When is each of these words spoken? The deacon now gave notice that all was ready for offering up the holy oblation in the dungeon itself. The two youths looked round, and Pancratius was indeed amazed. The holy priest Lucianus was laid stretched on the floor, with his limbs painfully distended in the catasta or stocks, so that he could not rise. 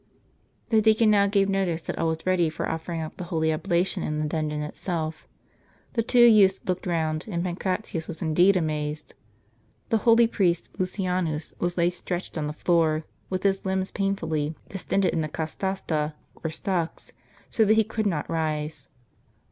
The 0.69 0.81
deacon 0.81 1.11
now 1.11 1.27
gave 1.27 1.47
notice 1.47 1.83
that 1.83 1.99
all 1.99 2.07
was 2.07 2.25
ready 2.25 2.49
for 2.49 2.67
offering 2.67 3.01
up 3.01 3.17
the 3.17 3.25
holy 3.25 3.53
oblation 3.53 4.01
in 4.01 4.17
the 4.19 4.25
dungeon 4.27 4.63
itself. 4.63 5.27
The 5.93 6.01
two 6.01 6.25
youths 6.25 6.59
looked 6.65 6.87
round, 6.87 7.27
and 7.27 7.43
Pancratius 7.43 8.07
was 8.07 8.19
indeed 8.19 8.57
amazed. 8.57 9.13
The 9.89 9.99
holy 9.99 10.25
priest 10.25 10.71
Lucianus 10.79 11.53
was 11.59 11.77
laid 11.77 11.91
stretched 11.91 12.35
on 12.35 12.47
the 12.47 12.53
floor, 12.53 13.03
with 13.29 13.43
his 13.43 13.63
limbs 13.63 13.91
painfully 13.91 14.55
distended 14.69 15.13
in 15.13 15.21
the 15.21 15.29
catasta 15.29 16.15
or 16.43 16.49
stocks, 16.49 17.13
so 17.51 17.63
that 17.63 17.75
he 17.75 17.83
could 17.83 18.07
not 18.07 18.27
rise. 18.27 18.89